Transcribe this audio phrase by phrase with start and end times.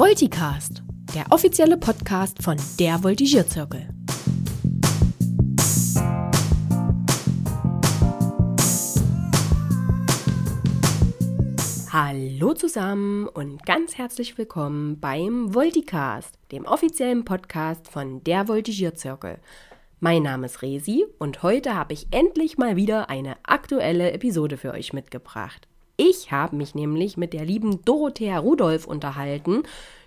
[0.00, 0.82] Volticast,
[1.14, 3.86] der offizielle Podcast von der Voltigierzirkel.
[11.92, 19.38] Hallo zusammen und ganz herzlich willkommen beim Volticast, dem offiziellen Podcast von der Voltigierzirkel.
[19.98, 24.72] Mein Name ist Resi und heute habe ich endlich mal wieder eine aktuelle Episode für
[24.72, 25.68] euch mitgebracht.
[26.02, 29.64] Ich habe mich nämlich mit der lieben Dorothea Rudolph unterhalten.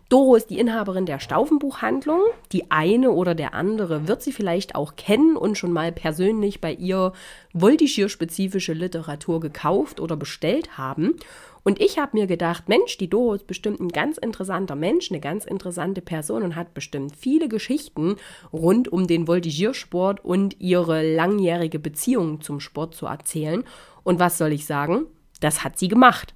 [0.09, 2.20] Doro ist die Inhaberin der Staufenbuchhandlung.
[2.52, 6.73] Die eine oder der andere wird sie vielleicht auch kennen und schon mal persönlich bei
[6.73, 7.13] ihr
[7.53, 11.16] Voltigeur-spezifische Literatur gekauft oder bestellt haben.
[11.63, 15.21] Und ich habe mir gedacht, Mensch, die Doro ist bestimmt ein ganz interessanter Mensch, eine
[15.21, 18.17] ganz interessante Person und hat bestimmt viele Geschichten
[18.52, 23.63] rund um den Voltigiersport und ihre langjährige Beziehung zum Sport zu erzählen.
[24.03, 25.05] Und was soll ich sagen?
[25.39, 26.33] Das hat sie gemacht.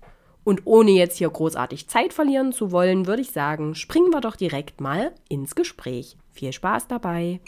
[0.48, 4.38] Und ohne jetzt hier großartig Zeit verlieren zu wollen, würde ich sagen, springen wir doch
[4.38, 6.16] direkt mal ins Gespräch.
[6.32, 7.42] Viel Spaß dabei.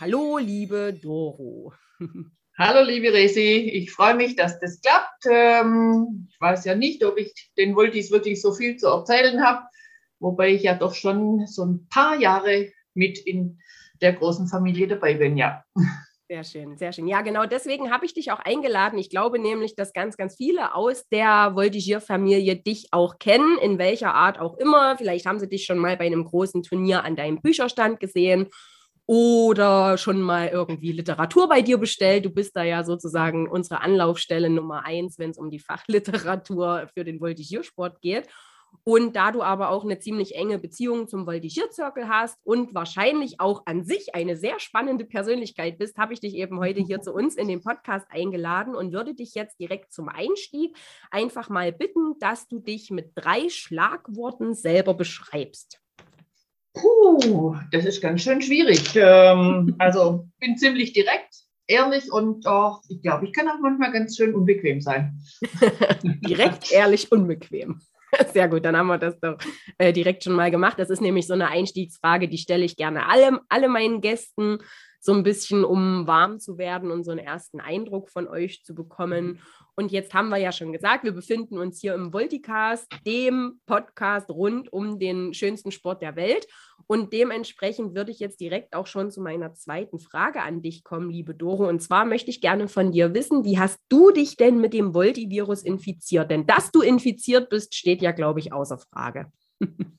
[0.00, 1.72] Hallo, liebe Doro.
[2.58, 3.70] Hallo, liebe Resi.
[3.72, 5.26] Ich freue mich, dass das klappt.
[5.30, 9.68] Ähm, ich weiß ja nicht, ob ich den Voltis wirklich so viel zu erzählen habe,
[10.18, 13.60] wobei ich ja doch schon so ein paar Jahre mit in
[14.00, 15.62] der großen Familie dabei bin, ja.
[16.30, 17.06] Sehr schön, sehr schön.
[17.08, 18.98] Ja, genau deswegen habe ich dich auch eingeladen.
[18.98, 24.14] Ich glaube nämlich, dass ganz, ganz viele aus der Voltigierfamilie dich auch kennen, in welcher
[24.14, 24.98] Art auch immer.
[24.98, 28.48] Vielleicht haben sie dich schon mal bei einem großen Turnier an deinem Bücherstand gesehen
[29.06, 32.26] oder schon mal irgendwie Literatur bei dir bestellt.
[32.26, 37.04] Du bist da ja sozusagen unsere Anlaufstelle Nummer eins, wenn es um die Fachliteratur für
[37.04, 38.28] den Voltigiersport geht.
[38.84, 43.64] Und da du aber auch eine ziemlich enge Beziehung zum Voltigierzirkel hast und wahrscheinlich auch
[43.66, 47.36] an sich eine sehr spannende Persönlichkeit bist, habe ich dich eben heute hier zu uns
[47.36, 50.74] in den Podcast eingeladen und würde dich jetzt direkt zum Einstieg
[51.10, 55.82] einfach mal bitten, dass du dich mit drei Schlagworten selber beschreibst.
[56.72, 58.94] Puh, das ist ganz schön schwierig.
[58.94, 61.34] Ähm, also bin ziemlich direkt,
[61.66, 65.20] ehrlich und auch, ich glaube, ich kann auch manchmal ganz schön unbequem sein.
[66.02, 67.80] direkt, ehrlich, unbequem.
[68.32, 69.38] Sehr gut, dann haben wir das doch
[69.78, 70.78] äh, direkt schon mal gemacht.
[70.78, 74.58] Das ist nämlich so eine Einstiegsfrage, die stelle ich gerne alle, alle meinen Gästen
[75.00, 78.74] so ein bisschen, um warm zu werden und so einen ersten Eindruck von euch zu
[78.74, 79.40] bekommen.
[79.76, 84.28] Und jetzt haben wir ja schon gesagt, wir befinden uns hier im Volticast, dem Podcast
[84.28, 86.48] rund um den schönsten Sport der Welt.
[86.88, 91.10] Und dementsprechend würde ich jetzt direkt auch schon zu meiner zweiten Frage an dich kommen,
[91.10, 91.68] liebe Doro.
[91.68, 94.94] Und zwar möchte ich gerne von dir wissen, wie hast du dich denn mit dem
[94.94, 96.30] Volti-Virus infiziert?
[96.30, 99.30] Denn dass du infiziert bist, steht ja, glaube ich, außer Frage.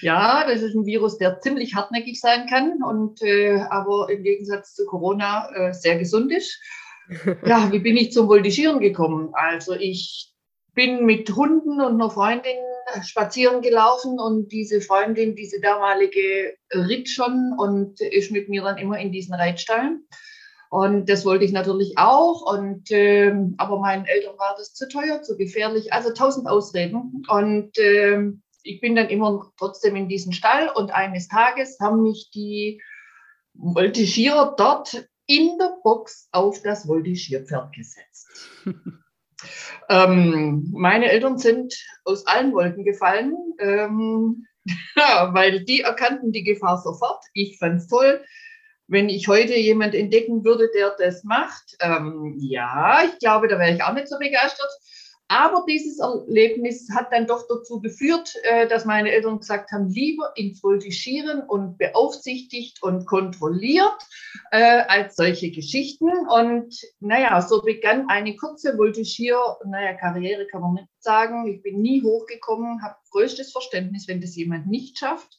[0.00, 4.74] Ja, das ist ein Virus, der ziemlich hartnäckig sein kann und äh, aber im Gegensatz
[4.74, 6.60] zu Corona äh, sehr gesund ist.
[7.46, 9.30] Ja, wie bin ich zum Voltigieren gekommen?
[9.32, 10.30] Also ich
[10.74, 12.58] bin mit Hunden und einer Freundin
[13.02, 18.98] spazieren gelaufen und diese Freundin, diese damalige, ritt schon und ist mit mir dann immer
[18.98, 19.98] in diesen Reitstall.
[20.70, 22.42] Und das wollte ich natürlich auch.
[22.42, 25.92] Und ähm, aber meinen Eltern war das zu teuer, zu gefährlich.
[25.92, 27.24] Also tausend Ausreden.
[27.28, 30.68] Und ähm, ich bin dann immer trotzdem in diesen Stall.
[30.68, 32.82] Und eines Tages haben mich die
[33.54, 38.28] Voltigierer dort in der Box auf das Voltigierpferd gesetzt.
[39.88, 41.74] ähm, meine Eltern sind
[42.04, 44.46] aus allen Wolken gefallen, ähm,
[44.94, 47.24] weil die erkannten die Gefahr sofort.
[47.32, 48.22] Ich fand es toll.
[48.86, 53.74] Wenn ich heute jemand entdecken würde, der das macht, ähm, ja, ich glaube, da wäre
[53.74, 54.70] ich auch nicht so begeistert.
[55.30, 60.32] Aber dieses Erlebnis hat dann doch dazu geführt, äh, dass meine Eltern gesagt haben, lieber
[60.36, 63.98] ins Voltigieren und beaufsichtigt und kontrolliert
[64.52, 66.08] äh, als solche Geschichten.
[66.28, 71.46] Und naja, so begann eine kurze Voltigier, naja, Karriere kann man nicht sagen.
[71.46, 75.38] Ich bin nie hochgekommen, habe größtes Verständnis, wenn das jemand nicht schafft.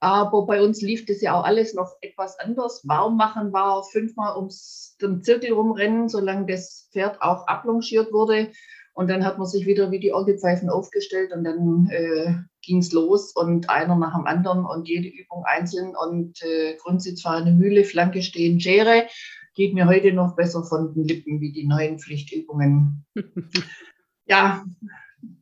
[0.00, 2.82] Aber bei uns lief das ja auch alles noch etwas anders.
[2.86, 8.52] Warm machen war fünfmal ums den Zirkel rumrennen, solange das Pferd auch ablongiert wurde.
[8.96, 12.92] Und dann hat man sich wieder wie die Orgelpfeifen aufgestellt und dann äh, ging es
[12.92, 17.52] los und einer nach dem anderen und jede Übung einzeln und äh, Grundsitz war eine
[17.52, 19.06] Mühle, Flanke stehen, Schere.
[19.54, 23.04] Geht mir heute noch besser von den Lippen wie die neuen Pflichtübungen.
[24.24, 24.64] ja,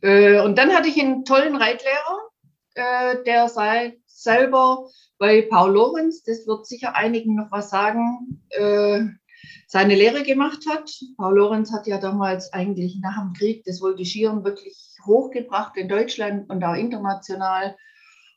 [0.01, 2.29] äh, und dann hatte ich einen tollen Reitlehrer,
[2.75, 9.05] äh, der sei selber bei Paul Lorenz, das wird sicher einigen noch was sagen, äh,
[9.67, 10.91] seine Lehre gemacht hat.
[11.17, 14.77] Paul Lorenz hat ja damals eigentlich nach dem Krieg das Voltigieren wirklich
[15.07, 17.77] hochgebracht in Deutschland und auch international.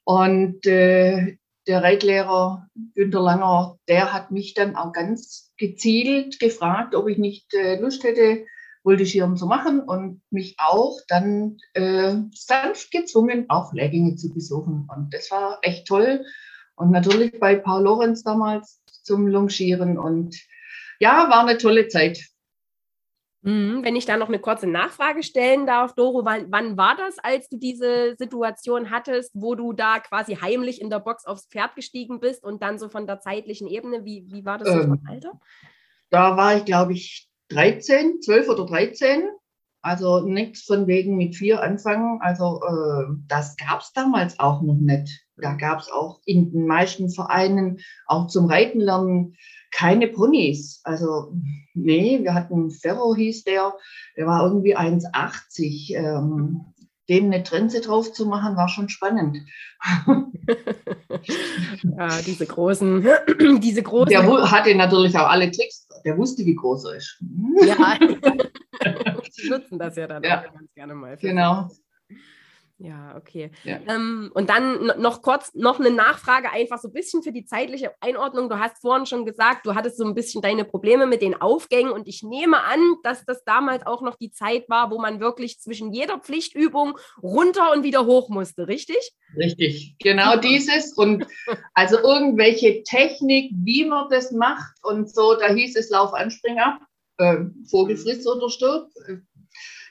[0.04, 1.38] Und äh,
[1.68, 7.54] der Reitlehrer Günter Langer, der hat mich dann auch ganz gezielt gefragt, ob ich nicht
[7.54, 8.46] äh, Lust hätte,
[8.84, 14.88] Voltigieren zu machen und mich auch dann äh, sanft gezwungen, auch Lehrgänge zu besuchen.
[14.96, 16.24] Und das war echt toll.
[16.76, 19.98] Und natürlich bei Paul Lorenz damals zum Longieren.
[19.98, 20.38] Und
[21.00, 22.20] ja, war eine tolle Zeit.
[23.48, 23.84] Mhm.
[23.84, 27.48] Wenn ich da noch eine kurze Nachfrage stellen darf, Doro, wann, wann, war das, als
[27.48, 32.20] du diese Situation hattest, wo du da quasi heimlich in der Box aufs Pferd gestiegen
[32.20, 35.40] bist und dann so von der zeitlichen Ebene, wie, wie war das ähm, Alter?
[36.10, 39.30] Da war ich, glaube ich, 13, 12 oder 13.
[39.82, 42.20] Also nichts von wegen mit vier anfangen.
[42.22, 45.26] Also äh, das gab es damals auch noch nicht.
[45.38, 49.38] Da gab es auch in den meisten Vereinen auch zum Reiten lernen
[49.72, 50.82] keine Ponys.
[50.84, 51.34] Also,
[51.74, 53.74] nee, wir hatten Ferro, hieß der,
[54.16, 55.96] der war irgendwie 1,80.
[55.96, 56.74] Ähm,
[57.10, 59.38] dem eine Trense drauf zu machen, war schon spannend.
[61.84, 63.02] ja, diese großen,
[63.62, 64.10] diese großen.
[64.10, 67.24] Der hatte natürlich auch alle Tricks, der wusste, wie groß er ist.
[67.62, 67.98] Ja,
[69.32, 70.44] sie nutzen das ja dann ja.
[70.44, 71.16] ganz gerne mal.
[71.18, 71.70] Genau.
[71.70, 71.87] Sich.
[72.80, 73.50] Ja, okay.
[73.64, 73.80] Ja.
[73.88, 77.92] Ähm, und dann noch kurz noch eine Nachfrage, einfach so ein bisschen für die zeitliche
[78.02, 78.50] Einordnung.
[78.50, 81.92] Du hast vorhin schon gesagt, du hattest so ein bisschen deine Probleme mit den Aufgängen
[81.92, 85.60] und ich nehme an, dass das damals auch noch die Zeit war, wo man wirklich
[85.60, 89.12] zwischen jeder Pflichtübung runter und wieder hoch musste, richtig?
[89.36, 91.26] Richtig, genau dieses und
[91.74, 96.80] also irgendwelche Technik, wie man das macht und so, da hieß es Lauf, Anspringer,
[97.18, 97.38] äh,
[97.72, 98.92] Vogelfriss oder stirb,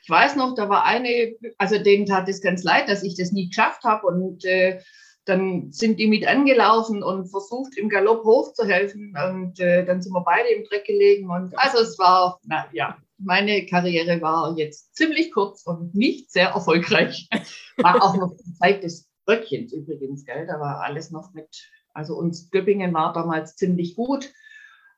[0.07, 3.33] ich weiß noch, da war eine, also denen tat es ganz leid, dass ich das
[3.33, 4.81] nie geschafft habe und äh,
[5.25, 10.23] dann sind die mit angelaufen und versucht im Galopp hochzuhelfen und äh, dann sind wir
[10.23, 15.33] beide im Dreck gelegen und also es war, na ja, meine Karriere war jetzt ziemlich
[15.33, 17.29] kurz und nicht sehr erfolgreich.
[17.79, 20.47] War auch noch die Zeit des Röckchens übrigens, gell?
[20.47, 21.49] Da war alles noch mit,
[21.95, 24.33] also uns Göppingen war damals ziemlich gut.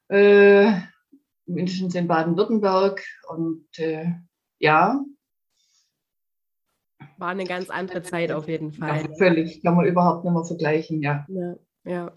[0.08, 0.72] Äh,
[1.46, 4.12] mindestens in Baden-Württemberg und äh,
[4.58, 5.04] ja.
[7.16, 9.02] War eine ganz andere Zeit auf jeden Fall.
[9.02, 11.26] Ja, völlig, kann man überhaupt nicht mehr vergleichen, ja.
[11.28, 12.12] Ja, ja.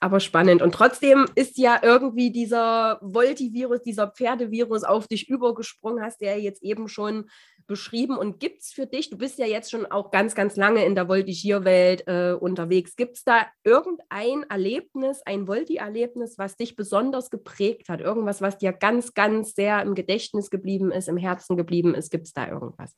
[0.00, 0.62] Aber spannend.
[0.62, 6.34] Und trotzdem ist ja irgendwie dieser Volti-Virus, dieser Pferdevirus auf dich übergesprungen, hast du ja
[6.34, 7.30] jetzt eben schon
[7.66, 8.16] beschrieben.
[8.16, 10.94] Und gibt es für dich, du bist ja jetzt schon auch ganz, ganz lange in
[10.94, 17.88] der Voltigierwelt äh, unterwegs, gibt es da irgendein Erlebnis, ein Volti-Erlebnis, was dich besonders geprägt
[17.88, 18.00] hat?
[18.00, 22.10] Irgendwas, was dir ganz, ganz sehr im Gedächtnis geblieben ist, im Herzen geblieben ist?
[22.10, 22.96] Gibt es da irgendwas?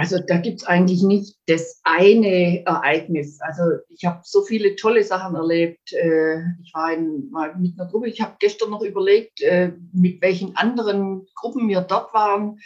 [0.00, 3.38] Also da gibt es eigentlich nicht das eine Ereignis.
[3.42, 5.92] Also ich habe so viele tolle Sachen erlebt.
[5.92, 10.56] Äh, ich war in, mit einer Gruppe, ich habe gestern noch überlegt, äh, mit welchen
[10.56, 12.58] anderen Gruppen wir dort waren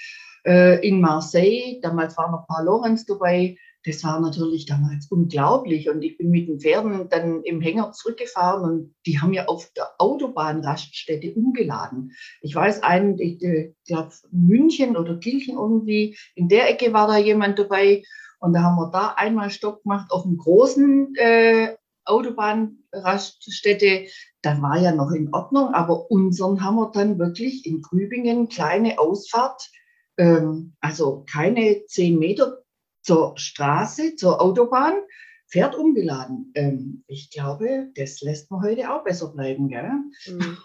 [0.47, 1.81] äh, in Marseille.
[1.83, 3.57] Damals war noch Paul Lorenz dabei.
[3.85, 5.91] Das war natürlich damals unglaublich.
[5.91, 9.71] Und ich bin mit den Pferden dann im Hänger zurückgefahren und die haben ja auf
[9.77, 12.13] der Autobahnraststätte umgeladen.
[12.41, 13.39] Ich weiß einen, ich
[13.87, 18.03] glaube München oder Kilchen irgendwie, in der Ecke war da jemand dabei.
[18.41, 24.07] Und da haben wir da einmal Stopp gemacht auf einem großen äh, Autobahnraststätte.
[24.43, 28.99] Da war ja noch in Ordnung, aber unseren haben wir dann wirklich in Grübingen kleine
[28.99, 29.71] Ausfahrt
[30.17, 32.64] ähm, also keine zehn Meter
[33.05, 34.95] zur Straße, zur Autobahn,
[35.49, 36.51] Pferd umgeladen.
[36.55, 39.91] Ähm, ich glaube, das lässt man heute auch besser bleiben, gell?
[40.27, 40.59] Mhm.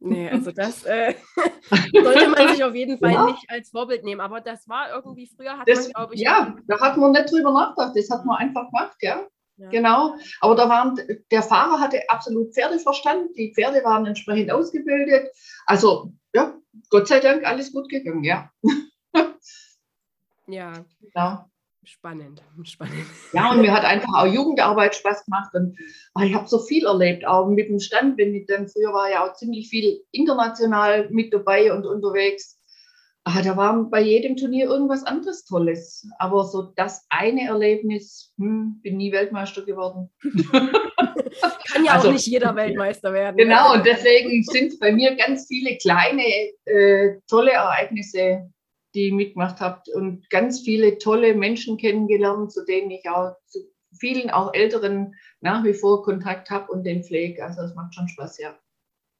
[0.00, 1.14] Nee, also das äh,
[1.94, 3.26] sollte man sich auf jeden Fall ja.
[3.26, 4.20] nicht als Vorbild nehmen.
[4.20, 6.20] Aber das war irgendwie früher, hat das, man, glaube ich.
[6.20, 7.96] Ja, da hat man nicht drüber nachgedacht.
[7.96, 9.26] Das hat man einfach gemacht, ja.
[9.56, 9.68] ja.
[9.70, 10.14] Genau.
[10.40, 10.98] Aber da waren,
[11.30, 13.36] der Fahrer hatte absolut Pferdeverstand.
[13.36, 15.28] Die Pferde waren entsprechend ausgebildet.
[15.64, 16.54] Also, ja,
[16.90, 18.50] Gott sei Dank alles gut gegangen, ja.
[20.46, 20.84] ja.
[21.00, 21.44] Genau.
[21.84, 23.06] Spannend, spannend.
[23.32, 25.76] Ja, und mir hat einfach auch Jugendarbeit Spaß gemacht und
[26.14, 29.10] ah, ich habe so viel erlebt, auch mit dem Stand, wenn ich dann früher war
[29.10, 32.58] ja auch ziemlich viel international mit dabei und unterwegs.
[33.26, 36.06] Ah, da war bei jedem Turnier irgendwas anderes Tolles.
[36.18, 40.10] Aber so das eine Erlebnis, hm, bin nie Weltmeister geworden.
[41.72, 43.36] Kann ja also, auch nicht jeder Weltmeister werden.
[43.38, 46.22] Genau, und deswegen sind bei mir ganz viele kleine,
[46.66, 48.50] äh, tolle Ereignisse
[48.94, 53.60] die mitgemacht habt und ganz viele tolle Menschen kennengelernt, zu denen ich auch zu
[53.98, 57.44] vielen auch Älteren nach wie vor Kontakt habe und den pflege.
[57.44, 58.58] Also es macht schon Spaß, ja.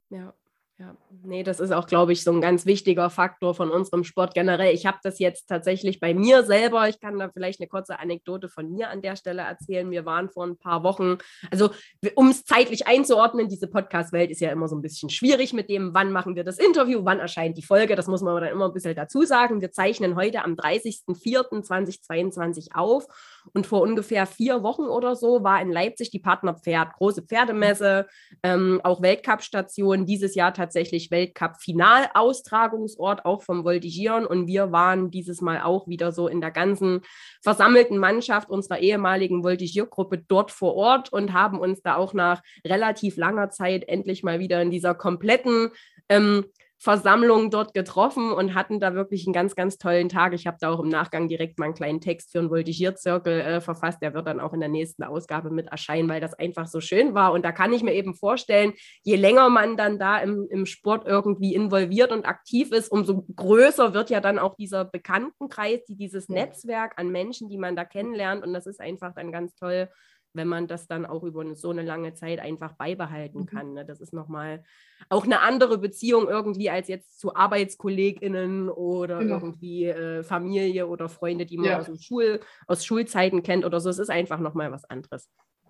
[0.09, 0.33] Ja.
[0.77, 4.33] Ja, nee, das ist auch, glaube ich, so ein ganz wichtiger Faktor von unserem Sport
[4.33, 4.73] generell.
[4.73, 6.89] Ich habe das jetzt tatsächlich bei mir selber.
[6.89, 9.89] Ich kann da vielleicht eine kurze Anekdote von mir an der Stelle erzählen.
[9.89, 11.69] Wir waren vor ein paar Wochen, also
[12.15, 15.93] um es zeitlich einzuordnen, diese Podcast-Welt ist ja immer so ein bisschen schwierig mit dem,
[15.93, 17.95] wann machen wir das Interview, wann erscheint die Folge.
[17.95, 19.61] Das muss man aber dann immer ein bisschen dazu sagen.
[19.61, 23.05] Wir zeichnen heute am 30.04.2022 auf
[23.53, 28.07] und vor ungefähr vier Wochen oder so war in Leipzig die Partnerpferd, große Pferdemesse,
[28.43, 35.41] ähm, auch Weltcup-Station, dieses Jahr tatsächlich tatsächlich Weltcup-Final-Austragungsort auch vom Voltigieren und wir waren dieses
[35.41, 37.01] Mal auch wieder so in der ganzen
[37.43, 43.17] versammelten Mannschaft unserer ehemaligen Voltigiergruppe dort vor Ort und haben uns da auch nach relativ
[43.17, 45.69] langer Zeit endlich mal wieder in dieser kompletten
[46.09, 46.45] ähm,
[46.85, 50.33] Versammlung dort getroffen und hatten da wirklich einen ganz, ganz tollen Tag.
[50.33, 53.59] Ich habe da auch im Nachgang direkt mal einen kleinen Text für einen Voltigierzirkel äh,
[53.59, 54.03] verfasst.
[54.03, 57.15] Der wird dann auch in der nächsten Ausgabe mit erscheinen, weil das einfach so schön
[57.15, 57.33] war.
[57.33, 61.07] Und da kann ich mir eben vorstellen, je länger man dann da im, im Sport
[61.07, 66.29] irgendwie involviert und aktiv ist, umso größer wird ja dann auch dieser Bekanntenkreis, die, dieses
[66.29, 68.45] Netzwerk an Menschen, die man da kennenlernt.
[68.45, 69.89] Und das ist einfach dann ganz toll,
[70.35, 73.45] wenn man das dann auch über so eine lange Zeit einfach beibehalten mhm.
[73.45, 73.73] kann.
[73.73, 73.85] Ne?
[73.85, 74.63] Das ist nochmal
[75.09, 79.35] auch eine andere Beziehung irgendwie als jetzt zu ArbeitskollegInnen oder genau.
[79.35, 81.79] irgendwie äh, Familie oder Freunde, die man ja.
[81.79, 83.89] aus, Schul aus Schulzeiten kennt oder so.
[83.89, 85.29] Es ist einfach nochmal was anderes.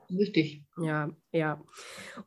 [0.09, 0.63] Richtig.
[0.77, 1.61] Ja, ja.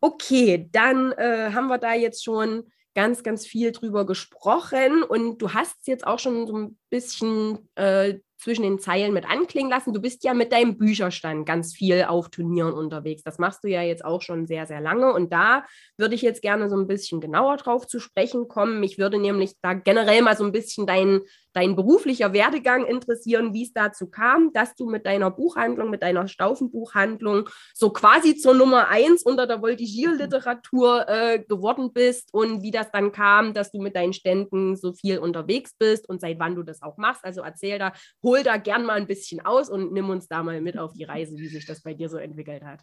[0.01, 2.65] Okay, dann äh, haben wir da jetzt schon
[2.95, 8.19] ganz, ganz viel drüber gesprochen und du hast jetzt auch schon so ein bisschen äh,
[8.39, 9.93] zwischen den Zeilen mit anklingen lassen.
[9.93, 13.23] Du bist ja mit deinem Bücherstand ganz viel auf Turnieren unterwegs.
[13.25, 15.13] Das machst du ja jetzt auch schon sehr, sehr lange.
[15.13, 15.65] Und da
[15.97, 18.79] würde ich jetzt gerne so ein bisschen genauer drauf zu sprechen kommen.
[18.79, 21.21] Mich würde nämlich da generell mal so ein bisschen dein,
[21.53, 26.29] dein beruflicher Werdegang interessieren, wie es dazu kam, dass du mit deiner Buchhandlung, mit deiner
[26.29, 32.91] Staufenbuchhandlung so quasi zur Nummer eins unter der Voltigierliteratur äh, geworden bist und wie das
[32.93, 36.63] dann kam, dass du mit deinen Ständen so viel unterwegs bist und seit wann du
[36.63, 37.25] das auch machst.
[37.25, 37.93] Also erzähl da,
[38.29, 41.05] hol da gern mal ein bisschen aus und nimm uns da mal mit auf die
[41.05, 42.81] Reise, wie sich das bei dir so entwickelt hat.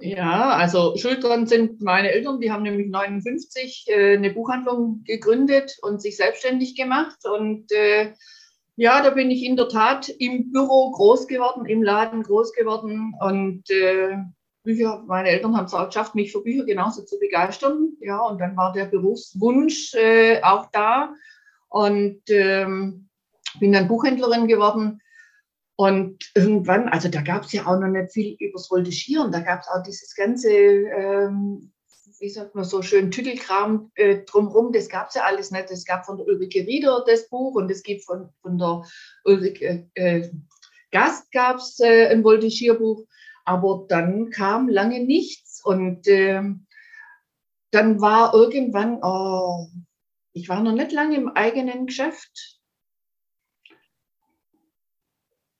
[0.00, 5.76] Ja, also schuld dran sind meine Eltern, die haben nämlich 59 äh, eine Buchhandlung gegründet
[5.82, 7.18] und sich selbstständig gemacht.
[7.24, 8.14] Und äh,
[8.76, 13.14] ja, da bin ich in der Tat im Büro groß geworden, im Laden groß geworden.
[13.20, 14.16] Und äh,
[14.64, 17.92] Bücher, meine Eltern haben es auch geschafft, mich für Bücher genauso zu begeistern.
[18.00, 21.14] Ja, und dann war der Berufswunsch äh, auch da.
[21.68, 23.08] Und ähm,
[23.60, 25.00] bin dann Buchhändlerin geworden.
[25.76, 29.60] Und irgendwann, also da gab es ja auch noch nicht viel übers Voltigieren, da gab
[29.62, 31.72] es auch dieses ganze, ähm,
[32.20, 35.70] wie sagt man so schön, Tüdelkram äh, drumherum, das gab es ja alles nicht.
[35.70, 38.82] Es gab von der Ulrike Rieder das Buch und es gibt von, von der
[39.24, 40.28] Ulrike äh,
[40.92, 43.06] Gast gab es äh, ein Voltigierbuch,
[43.44, 45.64] aber dann kam lange nichts.
[45.64, 46.66] Und ähm,
[47.70, 49.68] dann war irgendwann, oh,
[50.34, 52.60] ich war noch nicht lange im eigenen Geschäft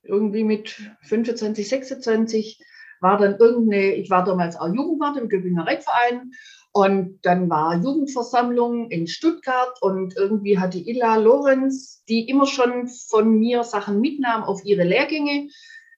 [0.02, 2.64] irgendwie mit 25, 26
[3.00, 6.32] war dann irgendeine, ich war damals auch Jugendwart im Göppinger Reitverein
[6.72, 13.38] und dann war Jugendversammlung in Stuttgart und irgendwie hatte Illa Lorenz, die immer schon von
[13.38, 15.48] mir Sachen mitnahm auf ihre Lehrgänge,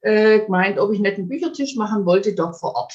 [0.01, 2.95] äh, gemeint, ob ich nicht einen Büchertisch machen wollte dort vor Ort.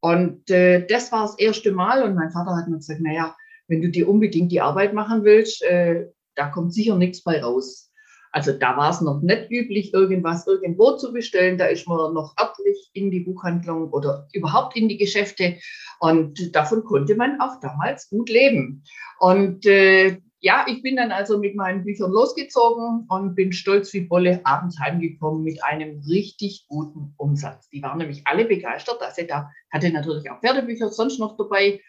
[0.00, 3.36] Und äh, das war das erste Mal und mein Vater hat mir gesagt, naja,
[3.68, 7.91] wenn du dir unbedingt die Arbeit machen willst, äh, da kommt sicher nichts bei raus.
[8.32, 11.58] Also da war es noch nicht üblich, irgendwas irgendwo zu bestellen.
[11.58, 15.58] Da ist man noch örtlich in die Buchhandlung oder überhaupt in die Geschäfte.
[16.00, 18.84] Und davon konnte man auch damals gut leben.
[19.20, 24.00] Und äh, ja, ich bin dann also mit meinen Büchern losgezogen und bin stolz wie
[24.00, 27.68] Bolle abends heimgekommen mit einem richtig guten Umsatz.
[27.68, 29.00] Die waren nämlich alle begeistert.
[29.02, 31.80] Also da hatte natürlich auch Pferdebücher sonst noch dabei.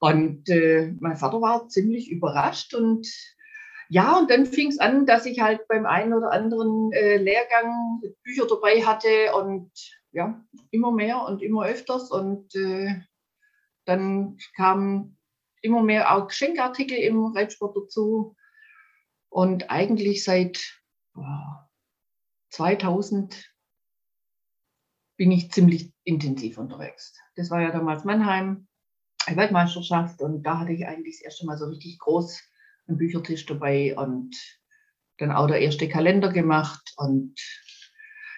[0.00, 3.06] Und äh, mein Vater war ziemlich überrascht und
[3.88, 8.00] ja, und dann fing es an, dass ich halt beim einen oder anderen äh, Lehrgang
[8.22, 9.70] Bücher dabei hatte und
[10.12, 12.10] ja, immer mehr und immer öfters.
[12.10, 13.00] Und äh,
[13.84, 15.18] dann kamen
[15.60, 18.36] immer mehr auch Geschenkartikel im Reitsport dazu.
[19.28, 20.62] Und eigentlich seit
[21.16, 21.22] oh,
[22.50, 23.52] 2000
[25.16, 27.14] bin ich ziemlich intensiv unterwegs.
[27.36, 28.68] Das war ja damals Mannheim,
[29.26, 30.20] Weltmeisterschaft.
[30.20, 32.40] Und da hatte ich eigentlich das erste Mal so richtig groß
[32.88, 34.34] einen Büchertisch dabei und
[35.18, 37.34] dann auch der erste Kalender gemacht und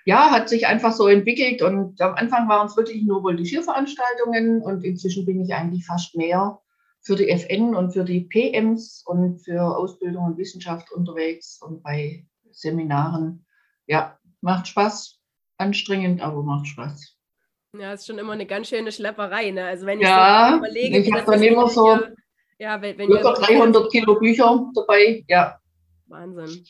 [0.04, 4.84] ja, hat sich einfach so entwickelt und am Anfang waren es wirklich nur Voltigierveranstaltungen und
[4.84, 6.60] inzwischen bin ich eigentlich fast mehr
[7.00, 12.24] für die FN und für die PMs und für Ausbildung und Wissenschaft unterwegs und bei
[12.52, 13.46] Seminaren.
[13.86, 15.18] Ja, macht Spaß,
[15.56, 17.16] anstrengend, aber macht Spaß.
[17.78, 19.50] Ja, ist schon immer eine ganz schöne Schlepperei.
[19.50, 19.64] Ne?
[19.64, 21.98] Also wenn ich ja, so überlege, ich habe dann immer so
[22.58, 25.58] ja, wenn, wenn Über 300 Kilo Bücher dabei, ja.
[26.06, 26.64] Wahnsinn.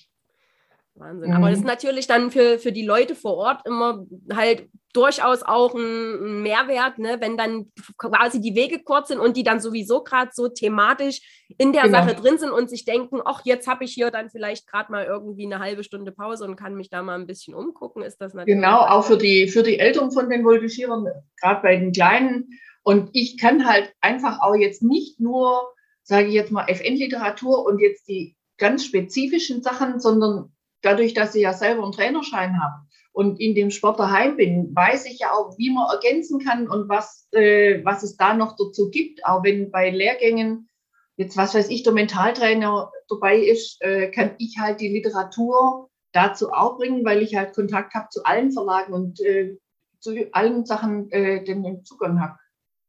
[0.95, 1.31] Wahnsinn.
[1.31, 1.37] Mhm.
[1.37, 5.75] Aber das ist natürlich dann für, für die Leute vor Ort immer halt durchaus auch
[5.75, 7.19] ein, Mehrwert, ne?
[7.21, 11.21] wenn dann quasi die Wege kurz sind und die dann sowieso gerade so thematisch
[11.59, 11.99] in der genau.
[11.99, 15.05] Sache drin sind und sich denken, ach, jetzt habe ich hier dann vielleicht gerade mal
[15.05, 18.33] irgendwie eine halbe Stunde Pause und kann mich da mal ein bisschen umgucken, ist das
[18.33, 18.57] natürlich.
[18.57, 21.07] Genau, auch für die, für die Eltern von den Voltigierern,
[21.41, 22.49] gerade bei den Kleinen.
[22.83, 25.75] Und ich kann halt einfach auch jetzt nicht nur
[26.07, 31.43] sage ich jetzt mal, FN-Literatur und jetzt die ganz spezifischen Sachen, sondern dadurch, dass ich
[31.43, 35.59] ja selber einen Trainerschein habe und in dem Sport daheim bin, weiß ich ja auch,
[35.59, 39.27] wie man ergänzen kann und was, äh, was es da noch dazu gibt.
[39.27, 40.69] Auch wenn bei Lehrgängen
[41.17, 46.53] jetzt, was weiß ich, der Mentaltrainer dabei ist, äh, kann ich halt die Literatur dazu
[46.53, 49.57] auch bringen, weil ich halt Kontakt habe zu allen Verlagen und äh,
[49.99, 52.39] zu allen Sachen äh, den Zugang habe.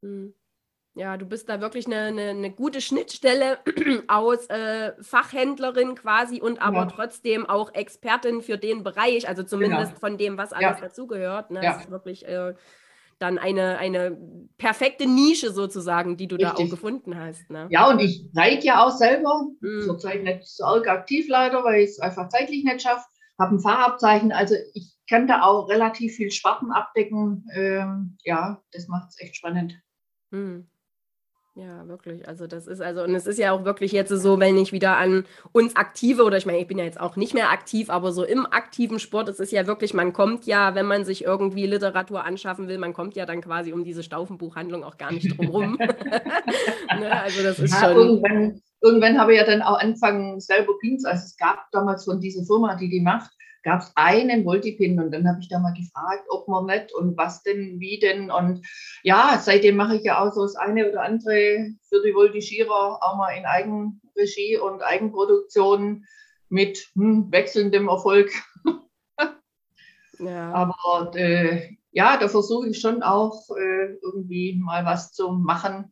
[0.04, 0.34] Hm.
[0.98, 3.60] Ja, du bist da wirklich eine, eine, eine gute Schnittstelle
[4.08, 6.86] aus äh, Fachhändlerin quasi und aber ja.
[6.86, 10.00] trotzdem auch Expertin für den Bereich, also zumindest genau.
[10.00, 10.88] von dem, was alles ja.
[10.88, 11.52] dazugehört.
[11.52, 11.64] Ne?
[11.64, 11.74] Ja.
[11.74, 12.56] Das ist wirklich äh,
[13.20, 14.18] dann eine, eine
[14.58, 16.58] perfekte Nische sozusagen, die du Richtig.
[16.58, 17.50] da auch gefunden hast.
[17.50, 17.68] Ne?
[17.70, 19.82] Ja, und ich reite ja auch selber, mhm.
[19.84, 23.06] zurzeit nicht so arg aktiv leider, weil ich es einfach zeitlich nicht schaffe,
[23.40, 27.46] habe ein Fahrabzeichen, also ich kann da auch relativ viel Sparten abdecken.
[27.54, 29.80] Ähm, ja, das macht es echt spannend.
[30.32, 30.68] Mhm.
[31.60, 32.28] Ja, wirklich.
[32.28, 34.98] Also das ist also, und es ist ja auch wirklich jetzt so, wenn ich wieder
[34.98, 38.12] an uns Aktive oder ich meine, ich bin ja jetzt auch nicht mehr aktiv, aber
[38.12, 41.66] so im aktiven Sport, es ist ja wirklich, man kommt ja, wenn man sich irgendwie
[41.66, 45.48] Literatur anschaffen will, man kommt ja dann quasi um diese Staufenbuchhandlung auch gar nicht drum
[45.48, 45.78] rum.
[47.00, 47.22] ne?
[47.24, 47.98] Also das ist ja, schon.
[47.98, 52.20] Irgendwann, irgendwann habe ich ja dann auch angefangen, selber Pins, also es gab damals von
[52.20, 53.32] dieser Firma, die die macht,
[53.68, 57.18] gab es einen Multipin und dann habe ich da mal gefragt, ob man nicht und
[57.18, 58.32] was denn, wie denn.
[58.32, 58.66] Und
[59.04, 63.18] ja, seitdem mache ich ja auch so das eine oder andere für die Voltigierer auch
[63.18, 66.06] mal in Eigenregie und Eigenproduktion
[66.48, 68.32] mit hm, wechselndem Erfolg.
[70.20, 70.54] ja.
[70.54, 75.92] Aber äh, ja, da versuche ich schon auch äh, irgendwie mal was zu machen,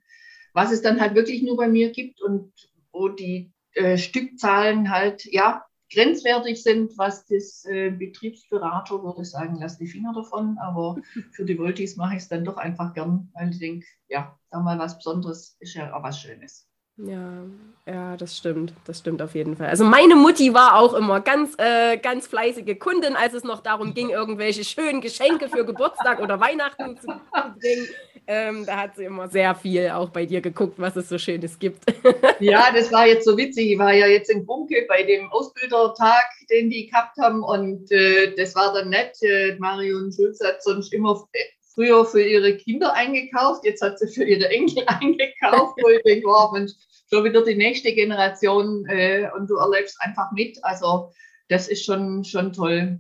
[0.53, 2.53] was es dann halt wirklich nur bei mir gibt und
[2.93, 5.65] wo die äh, Stückzahlen halt, ja,
[5.95, 10.57] grenzwertig sind, was das äh, Betriebsberater würde sagen, lass die Finger davon.
[10.59, 10.97] Aber
[11.31, 14.59] für die Voltis mache ich es dann doch einfach gern, weil ich denke, ja, da
[14.59, 16.69] mal was Besonderes ist ja auch was Schönes.
[16.97, 17.43] Ja,
[17.85, 18.73] ja, das stimmt.
[18.85, 19.67] Das stimmt auf jeden Fall.
[19.67, 23.93] Also meine Mutti war auch immer ganz, äh, ganz fleißige Kundin, als es noch darum
[23.93, 27.87] ging, irgendwelche schönen Geschenke für Geburtstag oder Weihnachten zu bringen.
[28.27, 31.59] Ähm, da hat sie immer sehr viel auch bei dir geguckt, was es so Schönes
[31.59, 31.83] gibt.
[32.39, 33.73] ja, das war jetzt so witzig.
[33.73, 37.43] Ich war ja jetzt in Bunke bei dem Ausbildertag, den die gehabt haben.
[37.43, 39.21] Und äh, das war dann nett.
[39.21, 41.27] Äh, Marion Schulz hat sonst immer
[41.75, 43.63] früher für ihre Kinder eingekauft.
[43.63, 46.71] Jetzt hat sie für ihre Enkel eingekauft, wo ich denke, wow, Mensch,
[47.09, 50.63] schon wieder die nächste Generation äh, und du erlebst einfach mit.
[50.63, 51.11] Also
[51.49, 52.99] das ist schon, schon toll,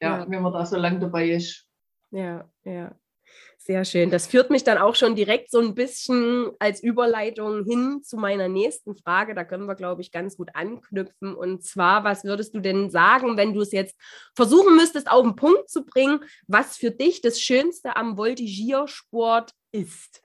[0.00, 0.26] ja, ja.
[0.28, 1.66] wenn man da so lange dabei ist.
[2.10, 2.94] Ja, ja.
[3.66, 4.10] Sehr schön.
[4.10, 8.46] Das führt mich dann auch schon direkt so ein bisschen als Überleitung hin zu meiner
[8.46, 9.34] nächsten Frage.
[9.34, 11.34] Da können wir, glaube ich, ganz gut anknüpfen.
[11.34, 13.96] Und zwar, was würdest du denn sagen, wenn du es jetzt
[14.36, 20.22] versuchen müsstest, auf den Punkt zu bringen, was für dich das Schönste am Voltigiersport ist?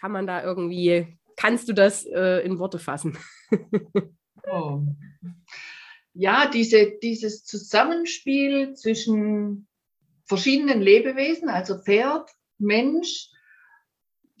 [0.00, 3.18] Kann man da irgendwie, kannst du das äh, in Worte fassen?
[4.50, 4.80] oh.
[6.14, 9.66] Ja, diese, dieses Zusammenspiel zwischen
[10.26, 13.30] verschiedenen Lebewesen, also Pferd, Mensch,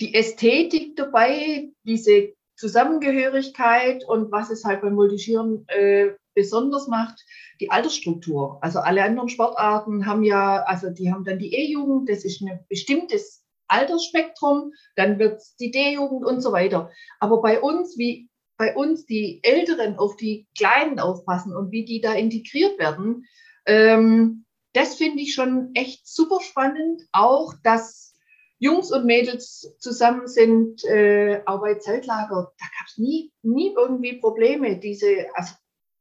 [0.00, 7.24] die Ästhetik dabei, diese Zusammengehörigkeit und was es halt beim Multischieren äh, besonders macht,
[7.60, 8.58] die Altersstruktur.
[8.62, 12.60] Also alle anderen Sportarten haben ja, also die haben dann die E-Jugend, das ist ein
[12.68, 16.90] bestimmtes Altersspektrum, dann wird es die D-Jugend und so weiter.
[17.20, 22.00] Aber bei uns, wie bei uns die Älteren auf die Kleinen aufpassen und wie die
[22.00, 23.26] da integriert werden,
[23.66, 27.02] ähm, das finde ich schon echt super spannend.
[27.12, 28.14] Auch, dass
[28.58, 34.14] Jungs und Mädels zusammen sind, äh, auch bei Zeltlager, da gab es nie, nie irgendwie
[34.14, 34.78] Probleme.
[34.78, 35.54] Diese, also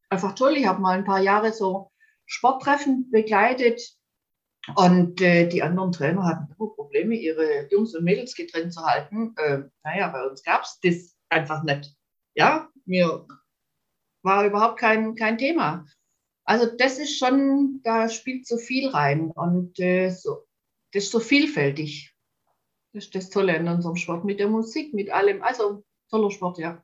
[0.09, 0.57] einfach toll.
[0.57, 1.91] Ich habe mal ein paar Jahre so
[2.25, 3.81] Sporttreffen begleitet
[4.75, 9.35] und äh, die anderen Trainer hatten immer Probleme, ihre Jungs und Mädels getrennt zu halten.
[9.37, 11.93] Äh, naja, bei uns gab es das einfach nicht.
[12.35, 13.27] Ja, mir
[14.23, 15.85] war überhaupt kein, kein Thema.
[16.45, 20.45] Also das ist schon, da spielt so viel rein und äh, so,
[20.91, 22.13] das ist so vielfältig.
[22.93, 25.41] Das ist das Tolle in unserem Sport mit der Musik, mit allem.
[25.41, 26.83] Also toller Sport, ja.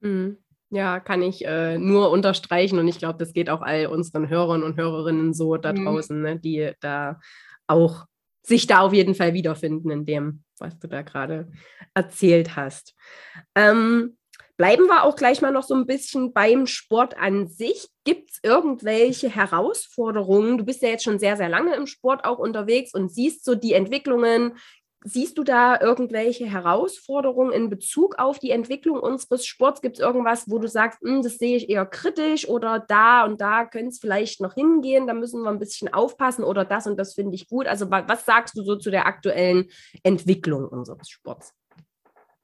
[0.00, 0.38] Mhm.
[0.70, 4.62] Ja, kann ich äh, nur unterstreichen und ich glaube, das geht auch all unseren Hörern
[4.62, 5.84] und Hörerinnen so da mhm.
[5.84, 7.18] draußen, ne, die da
[7.66, 8.04] auch
[8.42, 11.50] sich da auf jeden Fall wiederfinden in dem, was du da gerade
[11.94, 12.94] erzählt hast.
[13.54, 14.18] Ähm,
[14.58, 17.90] Bleiben wir auch gleich mal noch so ein bisschen beim Sport an sich.
[18.02, 20.58] Gibt es irgendwelche Herausforderungen?
[20.58, 23.54] Du bist ja jetzt schon sehr, sehr lange im Sport auch unterwegs und siehst so
[23.54, 24.58] die Entwicklungen.
[25.04, 29.80] Siehst du da irgendwelche Herausforderungen in Bezug auf die Entwicklung unseres Sports?
[29.80, 33.40] Gibt es irgendwas, wo du sagst, hm, das sehe ich eher kritisch oder da und
[33.40, 36.96] da könnte es vielleicht noch hingehen, da müssen wir ein bisschen aufpassen oder das und
[36.98, 37.68] das finde ich gut?
[37.68, 39.70] Also was sagst du so zu der aktuellen
[40.02, 41.54] Entwicklung unseres Sports?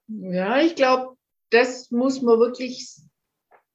[0.06, 1.16] Ja, ich glaube,
[1.50, 3.00] das muss man wirklich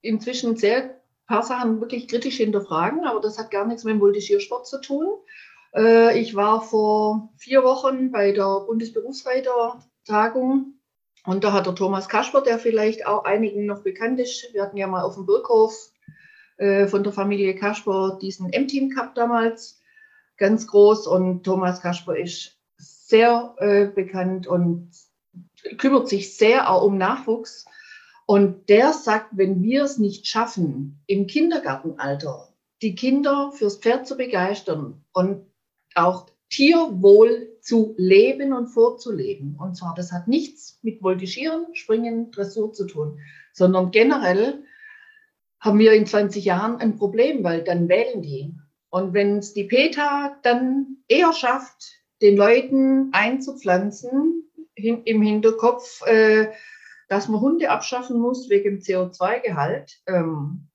[0.01, 4.67] inzwischen sehr paar Sachen wirklich kritisch hinterfragen, aber das hat gar nichts mit dem Voltigiersport
[4.67, 5.05] zu tun.
[5.75, 10.79] Äh, ich war vor vier Wochen bei der Bundesberufsreiter-Tagung
[11.25, 14.77] und da hat der Thomas Kasper, der vielleicht auch einigen noch bekannt ist, wir hatten
[14.77, 15.91] ja mal auf dem Burghof
[16.57, 19.81] äh, von der Familie Kasper diesen M-Team Cup damals,
[20.37, 24.91] ganz groß und Thomas Kasper ist sehr äh, bekannt und
[25.77, 27.65] kümmert sich sehr auch um Nachwuchs.
[28.25, 34.15] Und der sagt, wenn wir es nicht schaffen, im Kindergartenalter die Kinder fürs Pferd zu
[34.15, 35.48] begeistern und
[35.99, 39.57] auch Tierwohl zu leben und vorzuleben.
[39.59, 43.19] Und zwar, das hat nichts mit Voltigieren, Springen, Dressur zu tun,
[43.53, 44.63] sondern generell
[45.59, 48.53] haben wir in 20 Jahren ein Problem, weil dann wählen die.
[48.89, 56.51] Und wenn es die PETA dann eher schafft, den Leuten einzupflanzen, hin, im Hinterkopf, äh,
[57.07, 60.69] dass man Hunde abschaffen muss wegen dem CO2-Gehalt, ähm,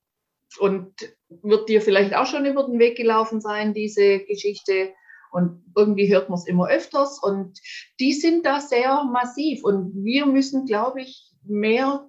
[0.58, 0.92] und
[1.28, 4.92] wird dir vielleicht auch schon über den Weg gelaufen sein, diese Geschichte,
[5.34, 7.58] und irgendwie hört man es immer öfters und
[7.98, 12.08] die sind da sehr massiv und wir müssen, glaube ich, mehr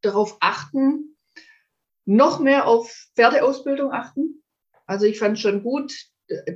[0.00, 1.16] darauf achten,
[2.04, 4.44] noch mehr auf Pferdeausbildung achten.
[4.86, 5.92] Also ich fand schon gut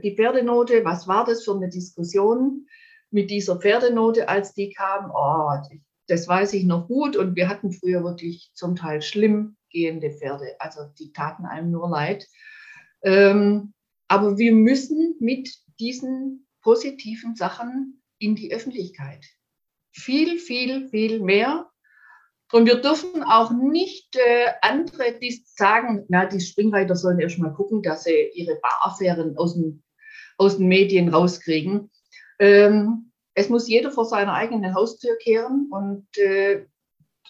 [0.04, 2.68] die Pferdenote, was war das für eine Diskussion
[3.10, 5.10] mit dieser Pferdenote, als die kam?
[5.12, 5.50] Oh,
[6.06, 10.54] das weiß ich noch gut und wir hatten früher wirklich zum Teil schlimm gehende Pferde,
[10.60, 12.28] also die taten einem nur leid.
[13.02, 13.74] Ähm,
[14.06, 19.24] aber wir müssen mit diesen positiven Sachen in die Öffentlichkeit.
[19.92, 21.70] Viel, viel, viel mehr.
[22.52, 27.52] Und wir dürfen auch nicht äh, andere, die sagen, na, die Springreiter sollen erst mal
[27.52, 29.82] gucken, dass sie ihre Baraffären aus den,
[30.38, 31.90] aus den Medien rauskriegen.
[32.38, 35.68] Ähm, es muss jeder vor seiner eigenen Haustür kehren.
[35.70, 36.66] Und äh,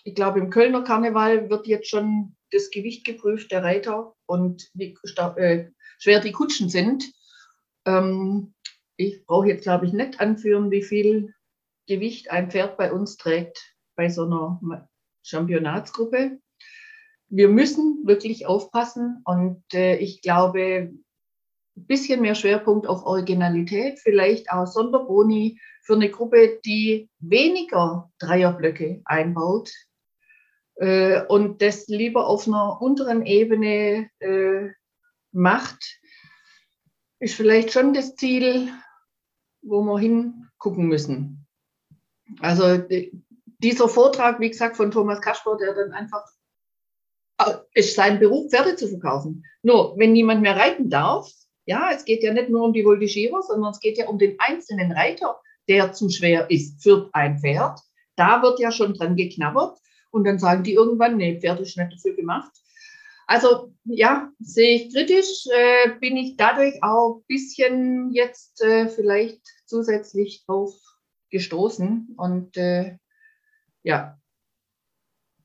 [0.04, 4.96] ich glaube, im Kölner Karneval wird jetzt schon das Gewicht geprüft der Reiter und wie
[5.36, 5.66] äh,
[5.98, 7.04] schwer die Kutschen sind.
[7.86, 8.54] Ähm,
[8.96, 11.34] ich brauche jetzt, glaube ich, nicht anführen, wie viel
[11.86, 14.88] Gewicht ein Pferd bei uns trägt bei so einer
[15.22, 16.38] Championatsgruppe.
[17.28, 20.92] Wir müssen wirklich aufpassen und äh, ich glaube,
[21.76, 29.02] ein bisschen mehr Schwerpunkt auf Originalität, vielleicht auch Sonderboni für eine Gruppe, die weniger Dreierblöcke
[29.04, 29.70] einbaut
[30.76, 34.70] äh, und das lieber auf einer unteren Ebene äh,
[35.32, 36.00] macht,
[37.18, 38.72] ist vielleicht schon das Ziel,
[39.62, 41.46] wo wir hingucken müssen.
[42.40, 42.82] Also
[43.58, 46.24] dieser Vortrag, wie gesagt, von Thomas Kasper, der dann einfach
[47.38, 49.44] äh, ist sein Beruf, Pferde zu verkaufen.
[49.62, 51.30] Nur, wenn niemand mehr reiten darf,
[51.66, 54.36] ja, es geht ja nicht nur um die Voltigierer, sondern es geht ja um den
[54.38, 57.80] einzelnen Reiter, der zu schwer ist für ein Pferd.
[58.14, 59.78] Da wird ja schon dran geknabbert
[60.10, 62.52] und dann sagen die irgendwann, nee, Pferd ist nicht dafür gemacht.
[63.26, 69.42] Also ja, sehe ich kritisch, äh, bin ich dadurch auch ein bisschen jetzt äh, vielleicht
[69.66, 70.74] zusätzlich drauf
[71.30, 72.98] gestoßen und äh,
[73.82, 74.18] ja.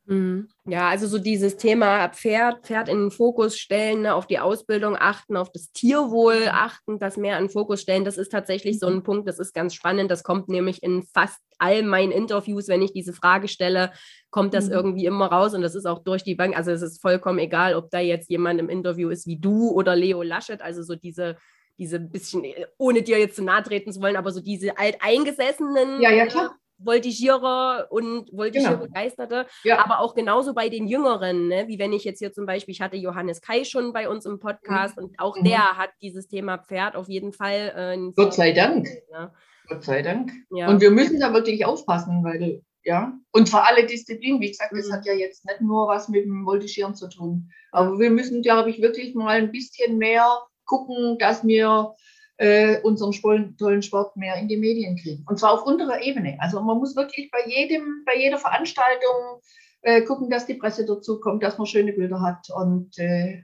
[0.06, 0.50] Mhm.
[0.66, 4.98] Ja, also so dieses Thema Pferd, Pferd in den Fokus stellen, ne, auf die Ausbildung
[4.98, 8.88] achten, auf das Tierwohl achten, das mehr in den Fokus stellen, das ist tatsächlich so
[8.88, 9.04] ein mhm.
[9.04, 10.10] Punkt, das ist ganz spannend.
[10.10, 13.92] Das kommt nämlich in fast all meinen Interviews, wenn ich diese Frage stelle,
[14.32, 14.74] kommt das mhm.
[14.74, 16.58] irgendwie immer raus und das ist auch durch die Bank.
[16.58, 19.96] Also es ist vollkommen egal, ob da jetzt jemand im Interview ist wie du oder
[19.96, 21.38] Leo Laschet, also so diese
[21.78, 22.44] diese bisschen,
[22.78, 26.56] ohne dir jetzt zu nahe treten zu wollen, aber so diese alteingesessenen ja, ja, klar.
[26.84, 29.76] Voltigierer und Voltigierbegeisterte, genau.
[29.76, 29.84] ja.
[29.84, 31.68] aber auch genauso bei den Jüngeren, ne?
[31.68, 34.40] wie wenn ich jetzt hier zum Beispiel, ich hatte Johannes Kai schon bei uns im
[34.40, 35.04] Podcast mhm.
[35.04, 35.46] und auch mhm.
[35.46, 37.74] der hat dieses Thema Pferd auf jeden Fall.
[37.76, 38.88] Äh, Gott sei Dank.
[39.12, 39.34] Ja.
[39.68, 40.32] Gott sei Dank.
[40.52, 40.68] Ja.
[40.68, 44.78] Und wir müssen da wirklich aufpassen, weil, ja, und für alle Disziplinen, wie gesagt, mhm.
[44.78, 48.42] das hat ja jetzt nicht nur was mit dem Voltigieren zu tun, aber wir müssen,
[48.42, 50.28] glaube ich, wirklich mal ein bisschen mehr
[50.66, 51.94] gucken, dass wir
[52.42, 55.24] äh, unseren tollen Sport mehr in die Medien kriegen.
[55.28, 56.38] Und zwar auf unterer Ebene.
[56.40, 59.42] Also man muss wirklich bei jedem, bei jeder Veranstaltung
[59.84, 63.44] äh, gucken, dass die Presse dazu kommt, dass man schöne Bilder hat und äh,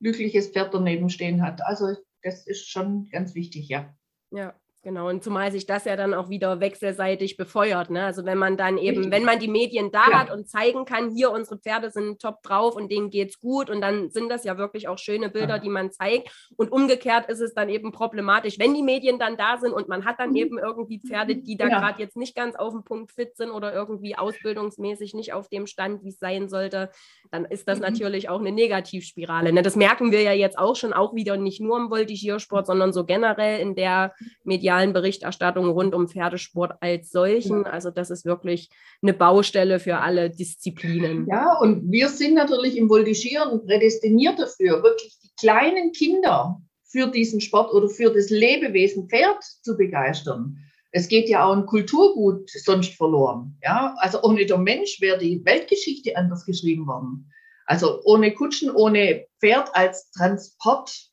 [0.00, 1.60] glückliches Pferd daneben stehen hat.
[1.66, 3.92] Also das ist schon ganz wichtig, ja.
[4.30, 4.54] Ja,
[4.86, 7.90] Genau, und zumal sich das ja dann auch wieder wechselseitig befeuert.
[7.90, 8.04] Ne?
[8.04, 10.20] Also wenn man dann eben, wenn man die Medien da ja.
[10.20, 13.80] hat und zeigen kann, hier unsere Pferde sind top drauf und denen geht's gut und
[13.80, 15.58] dann sind das ja wirklich auch schöne Bilder, ja.
[15.58, 16.30] die man zeigt.
[16.56, 20.04] Und umgekehrt ist es dann eben problematisch, wenn die Medien dann da sind und man
[20.04, 20.36] hat dann mhm.
[20.36, 21.80] eben irgendwie Pferde, die da ja.
[21.80, 25.66] gerade jetzt nicht ganz auf dem Punkt fit sind oder irgendwie ausbildungsmäßig nicht auf dem
[25.66, 26.90] Stand, wie es sein sollte,
[27.32, 27.86] dann ist das mhm.
[27.86, 29.52] natürlich auch eine Negativspirale.
[29.52, 29.62] Ne?
[29.62, 33.04] Das merken wir ja jetzt auch schon, auch wieder nicht nur im Voltigiersport, sondern so
[33.04, 37.64] generell in der medialen medialen Berichterstattung rund um Pferdesport als solchen.
[37.64, 38.70] Also das ist wirklich
[39.02, 41.26] eine Baustelle für alle Disziplinen.
[41.28, 47.40] Ja, und wir sind natürlich im Voltigieren prädestiniert dafür, wirklich die kleinen Kinder für diesen
[47.40, 50.58] Sport oder für das Lebewesen Pferd zu begeistern.
[50.92, 53.58] Es geht ja auch ein Kulturgut sonst verloren.
[53.62, 53.94] Ja?
[53.98, 57.30] Also ohne den Mensch wäre die Weltgeschichte anders geschrieben worden.
[57.66, 61.10] Also ohne Kutschen, ohne Pferd als Transportgefährt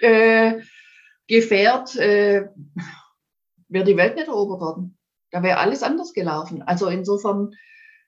[0.00, 0.60] äh,
[1.96, 2.48] äh,
[3.68, 4.98] wäre die Welt nicht erobert worden.
[5.30, 6.62] Da wäre alles anders gelaufen.
[6.62, 7.54] Also insofern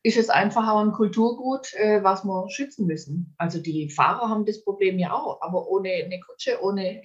[0.03, 3.35] ist es einfach auch ein Kulturgut, äh, was wir schützen müssen.
[3.39, 7.01] Also die Fahrer haben das Problem ja auch, aber ohne eine Kutsche, ohne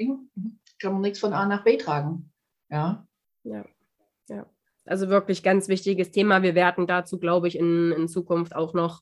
[0.80, 2.32] kann man nichts von A nach B tragen.
[2.70, 3.08] Ja.
[3.44, 3.66] Ja.
[4.28, 4.46] Ja.
[4.86, 6.44] Also wirklich ganz wichtiges Thema.
[6.44, 9.02] Wir werden dazu, glaube ich, in, in Zukunft auch noch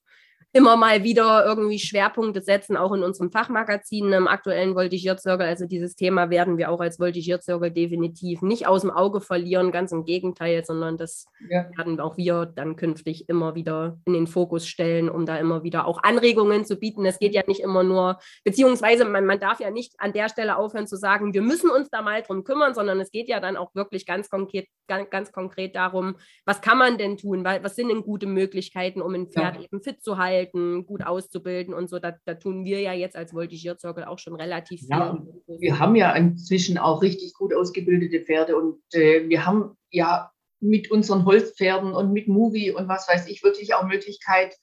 [0.58, 5.46] immer mal wieder irgendwie Schwerpunkte setzen, auch in unserem Fachmagazin im aktuellen Voltigierzirkel.
[5.46, 9.92] Also dieses Thema werden wir auch als Voltigierzirkel definitiv nicht aus dem Auge verlieren, ganz
[9.92, 11.70] im Gegenteil, sondern das ja.
[11.78, 15.86] werden auch wir dann künftig immer wieder in den Fokus stellen, um da immer wieder
[15.86, 17.06] auch Anregungen zu bieten.
[17.06, 20.58] Es geht ja nicht immer nur, beziehungsweise man, man darf ja nicht an der Stelle
[20.58, 23.58] aufhören zu sagen, wir müssen uns da mal drum kümmern, sondern es geht ja dann
[23.58, 26.16] auch wirklich ganz konkret, ganz, ganz konkret darum,
[26.46, 29.62] was kann man denn tun, was sind denn gute Möglichkeiten, um ein Pferd ja.
[29.62, 32.00] eben fit zu halten halten, gut auszubilden und so.
[32.00, 34.90] Da, da tun wir ja jetzt als Voltigierzirkel auch schon relativ viel.
[34.90, 40.32] Ja, wir haben ja inzwischen auch richtig gut ausgebildete Pferde und äh, wir haben ja
[40.60, 44.56] mit unseren Holzpferden und mit Movie und was weiß ich wirklich auch Möglichkeit,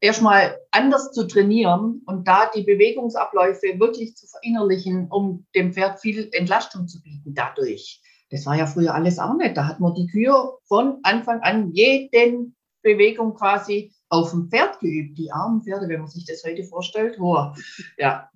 [0.00, 6.28] erstmal anders zu trainieren und da die Bewegungsabläufe wirklich zu verinnerlichen, um dem Pferd viel
[6.32, 8.02] Entlastung zu bieten dadurch.
[8.30, 9.56] Das war ja früher alles auch nicht.
[9.56, 10.34] Da hat man die Kühe
[10.66, 16.10] von Anfang an jeden Bewegung quasi auf dem Pferd geübt, die armen Pferde, wenn man
[16.10, 17.16] sich das heute vorstellt.
[17.16, 17.56] Boah,
[17.96, 18.28] ja.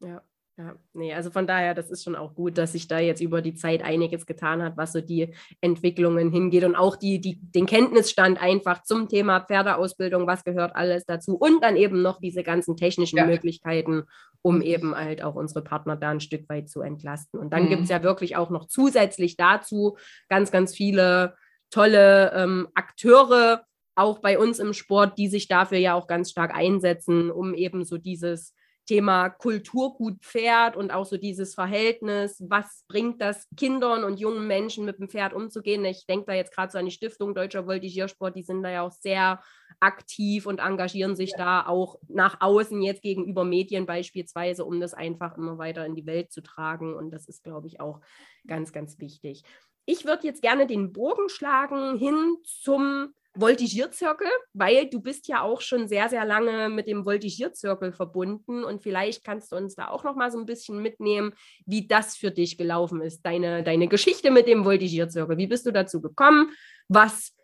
[0.00, 0.22] Ja.
[0.58, 3.42] Ja, nee, also von daher, das ist schon auch gut, dass sich da jetzt über
[3.42, 7.66] die Zeit einiges getan hat, was so die Entwicklungen hingeht und auch die, die, den
[7.66, 12.74] Kenntnisstand einfach zum Thema Pferdeausbildung, was gehört alles dazu und dann eben noch diese ganzen
[12.74, 13.26] technischen ja.
[13.26, 14.04] Möglichkeiten,
[14.40, 17.38] um eben halt auch unsere Partner da ein Stück weit zu entlasten.
[17.38, 17.68] Und dann mhm.
[17.68, 19.98] gibt es ja wirklich auch noch zusätzlich dazu
[20.30, 21.34] ganz, ganz viele
[21.68, 23.66] tolle ähm, Akteure,
[23.96, 27.84] auch bei uns im Sport, die sich dafür ja auch ganz stark einsetzen, um eben
[27.84, 28.54] so dieses
[28.86, 34.84] Thema Kulturgut Pferd und auch so dieses Verhältnis, was bringt das Kindern und jungen Menschen
[34.84, 35.84] mit dem Pferd umzugehen.
[35.84, 38.82] Ich denke da jetzt gerade so an die Stiftung Deutscher Voltigiersport, die sind da ja
[38.82, 39.42] auch sehr
[39.80, 41.38] aktiv und engagieren sich ja.
[41.38, 46.06] da auch nach außen jetzt gegenüber Medien beispielsweise, um das einfach immer weiter in die
[46.06, 46.94] Welt zu tragen.
[46.94, 48.00] Und das ist, glaube ich, auch
[48.46, 49.42] ganz, ganz wichtig.
[49.84, 55.60] Ich würde jetzt gerne den Bogen schlagen hin zum Voltigierzirkel, weil du bist ja auch
[55.60, 60.04] schon sehr, sehr lange mit dem Voltigierzirkel verbunden und vielleicht kannst du uns da auch
[60.04, 61.32] noch mal so ein bisschen mitnehmen,
[61.66, 65.36] wie das für dich gelaufen ist, deine, deine Geschichte mit dem Voltigierzirkel.
[65.36, 66.50] Wie bist du dazu gekommen?
[66.88, 67.35] Was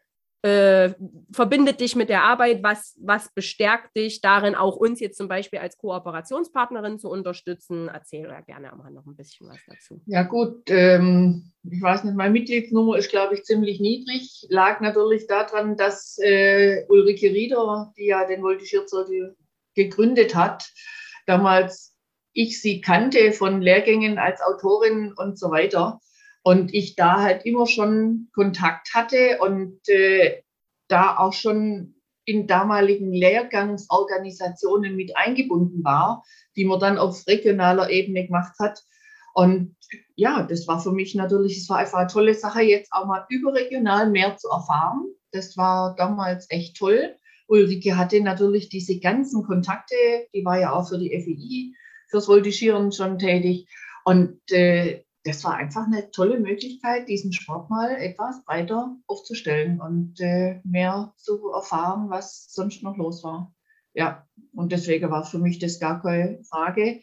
[0.43, 0.95] äh,
[1.33, 2.63] verbindet dich mit der Arbeit?
[2.63, 7.89] Was, was bestärkt dich darin, auch uns jetzt zum Beispiel als Kooperationspartnerin zu unterstützen?
[7.89, 10.03] Erzähl da gerne auch noch ein bisschen was dazu.
[10.07, 14.47] Ja gut, ähm, ich weiß nicht, meine Mitgliedsnummer ist, glaube ich, ziemlich niedrig.
[14.49, 19.37] Lag natürlich daran, dass äh, Ulrike Rieder, die ja den Voltigierzirkel
[19.75, 20.71] gegründet hat,
[21.27, 21.97] damals
[22.33, 26.01] ich sie kannte von Lehrgängen als Autorin und so weiter
[26.43, 30.43] und ich da halt immer schon Kontakt hatte und äh,
[30.89, 36.25] da auch schon in damaligen Lehrgangsorganisationen mit eingebunden war,
[36.57, 38.83] die man dann auf regionaler Ebene gemacht hat.
[39.35, 39.77] Und
[40.15, 43.27] ja, das war für mich natürlich, es war einfach eine tolle Sache, jetzt auch mal
[43.29, 45.07] überregional mehr zu erfahren.
[45.33, 47.17] Das war damals echt toll.
[47.49, 49.95] Ulrike hatte natürlich diese ganzen Kontakte,
[50.35, 51.77] die war ja auch für die FEI,
[52.09, 53.69] fürs Voltigieren schon tätig.
[54.05, 60.21] Und äh, das war einfach eine tolle Möglichkeit, diesen Sport mal etwas breiter aufzustellen und
[60.21, 63.55] äh, mehr zu erfahren, was sonst noch los war.
[63.95, 67.01] Ja, und deswegen war für mich das gar keine Frage.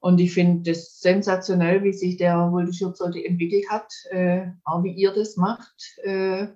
[0.00, 5.12] Und ich finde das sensationell, wie sich der heute entwickelt hat, äh, auch wie ihr
[5.12, 5.98] das macht.
[6.04, 6.46] Äh,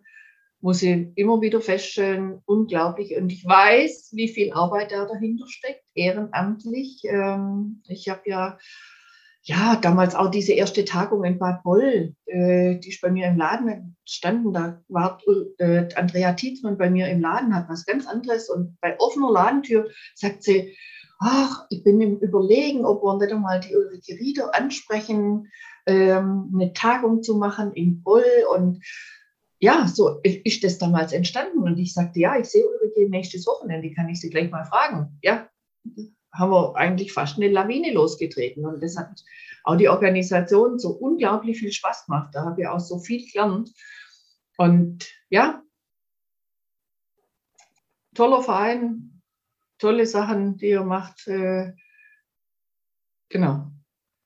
[0.61, 3.16] muss ich immer wieder feststellen, unglaublich.
[3.16, 7.03] Und ich weiß, wie viel Arbeit da dahinter steckt, ehrenamtlich.
[7.05, 8.59] Ähm, ich habe ja
[9.45, 13.37] ja, damals auch diese erste Tagung in Bad Boll, äh, die ist bei mir im
[13.37, 14.53] Laden standen.
[14.53, 15.19] Da war
[15.59, 18.49] äh, Andrea Tietzmann bei mir im Laden, hat was ganz anderes.
[18.49, 20.77] Und bei offener Ladentür sagt sie,
[21.19, 25.49] ach, ich bin im Überlegen, ob wir nicht einmal die Ulrike Rieder ansprechen,
[25.87, 28.25] ähm, eine Tagung zu machen in Boll.
[28.55, 28.85] Und
[29.59, 31.65] ja, so ist das damals entstanden.
[31.65, 35.19] Und ich sagte, ja, ich sehe Ulrike nächstes Wochenende, kann ich sie gleich mal fragen.
[35.21, 35.49] Ja,
[36.33, 38.64] haben wir eigentlich fast eine Lawine losgetreten.
[38.64, 39.23] Und das hat
[39.64, 42.35] auch die Organisation so unglaublich viel Spaß macht.
[42.35, 43.71] Da habe ich auch so viel gelernt.
[44.57, 45.62] Und ja,
[48.14, 49.23] toller Verein,
[49.79, 51.27] tolle Sachen, die er macht.
[51.27, 51.73] Äh,
[53.29, 53.66] genau.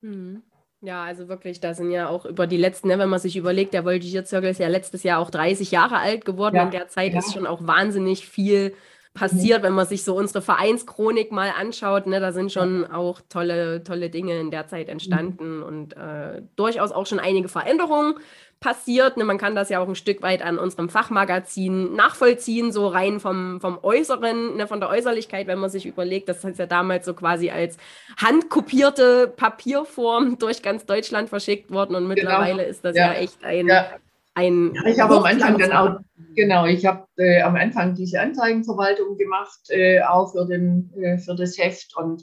[0.01, 0.42] Mhm.
[0.83, 3.75] Ja, also wirklich, da sind ja auch über die letzten, ne, wenn man sich überlegt,
[3.75, 6.57] der Voltigierzirkel ist ja letztes Jahr auch 30 Jahre alt geworden.
[6.57, 7.19] Ja, In der Zeit ja.
[7.19, 8.75] ist schon auch wahnsinnig viel
[9.17, 9.67] passiert, mhm.
[9.67, 12.07] wenn man sich so unsere Vereinschronik mal anschaut.
[12.07, 15.63] Ne, da sind schon auch tolle, tolle Dinge in der Zeit entstanden mhm.
[15.65, 18.15] und äh, durchaus auch schon einige Veränderungen
[18.61, 19.17] passiert.
[19.17, 23.19] Ne, man kann das ja auch ein Stück weit an unserem Fachmagazin nachvollziehen, so rein
[23.19, 27.07] vom, vom Äußeren, ne, von der Äußerlichkeit, wenn man sich überlegt, das ist ja damals
[27.07, 27.79] so quasi als
[28.19, 32.15] handkopierte Papierform durch ganz Deutschland verschickt worden und genau.
[32.15, 32.71] mittlerweile genau.
[32.71, 33.87] ist das ja, ja echt ein, ja.
[34.37, 35.99] Ein ja, ich habe am Anfang dann auch,
[36.35, 41.35] genau, ich habe äh, am Anfang diese Anzeigenverwaltung gemacht, äh, auch für, den, äh, für
[41.35, 42.22] das Heft und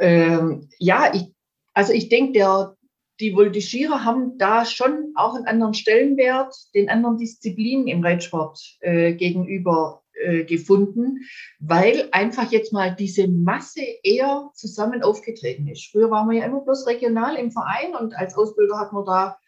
[0.00, 1.32] ähm, ja, ich,
[1.72, 2.74] also ich denke, der,
[3.20, 9.12] die Voltigierer haben da schon auch einen anderen Stellenwert den anderen Disziplinen im Reitsport äh,
[9.12, 11.20] gegenüber äh, gefunden,
[11.60, 15.90] weil einfach jetzt mal diese Masse eher zusammen aufgetreten ist.
[15.92, 19.38] Früher waren wir ja immer bloß regional im Verein und als Ausbilder hat man da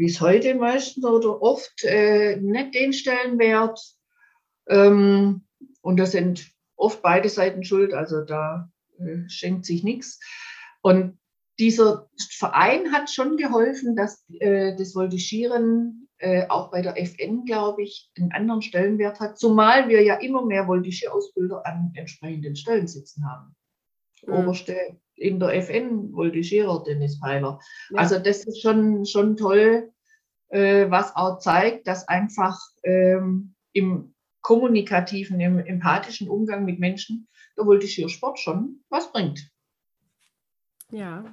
[0.00, 3.78] bis heute meistens oder oft äh, nicht den Stellenwert.
[4.66, 5.42] Ähm,
[5.82, 10.18] und da sind oft beide Seiten schuld, also da äh, schenkt sich nichts.
[10.80, 11.18] Und
[11.58, 17.82] dieser Verein hat schon geholfen, dass äh, das Voltigieren äh, auch bei der FN, glaube
[17.82, 23.28] ich, einen anderen Stellenwert hat, zumal wir ja immer mehr Voltigierausbilder an entsprechenden Stellen sitzen
[23.28, 23.54] haben.
[24.26, 24.32] Mhm.
[24.32, 27.60] Oberste in der FN Voltigierer Dennis Peiler.
[27.90, 27.98] Ja.
[27.98, 29.89] Also das ist schon, schon toll,
[30.50, 38.38] was auch zeigt, dass einfach ähm, im kommunikativen, im empathischen Umgang mit Menschen der Voltigiersport
[38.38, 39.50] schon was bringt.
[40.90, 41.24] Ja,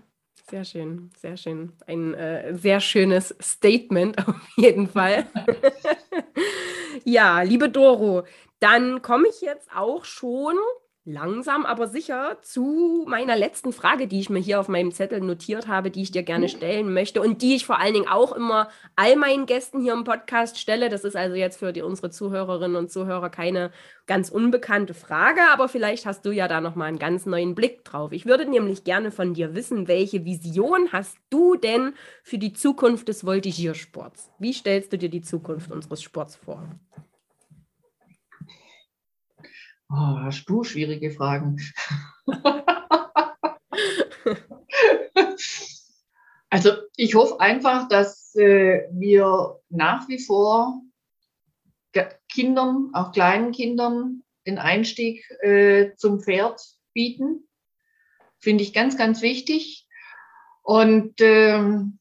[0.50, 1.74] sehr schön, sehr schön.
[1.88, 5.26] Ein äh, sehr schönes Statement auf jeden Fall.
[7.04, 8.24] ja, liebe Doro,
[8.60, 10.56] dann komme ich jetzt auch schon
[11.08, 15.68] langsam, aber sicher zu meiner letzten Frage, die ich mir hier auf meinem Zettel notiert
[15.68, 16.50] habe, die ich dir gerne mhm.
[16.50, 18.68] stellen möchte und die ich vor allen Dingen auch immer
[18.98, 20.90] all meinen Gästen hier im Podcast stelle.
[20.90, 23.72] Das ist also jetzt für die, unsere Zuhörerinnen und Zuhörer keine
[24.06, 27.86] ganz unbekannte Frage, aber vielleicht hast du ja da noch mal einen ganz neuen Blick
[27.86, 28.12] drauf.
[28.12, 33.08] Ich würde nämlich gerne von dir wissen, welche Vision hast du denn für die Zukunft
[33.08, 34.30] des Voltigiersports?
[34.40, 36.68] Wie stellst du dir die Zukunft unseres Sports vor?
[39.90, 41.62] Oh, hast du schwierige Fragen?
[46.50, 50.82] also ich hoffe einfach, dass äh, wir nach wie vor
[52.30, 56.62] Kindern, auch kleinen Kindern, den Einstieg äh, zum Pferd
[56.94, 57.48] bieten.
[58.40, 59.88] Finde ich ganz, ganz wichtig.
[60.64, 62.00] Und ähm,